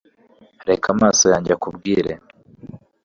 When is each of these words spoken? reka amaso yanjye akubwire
reka 0.69 0.85
amaso 0.95 1.23
yanjye 1.31 1.51
akubwire 1.53 2.11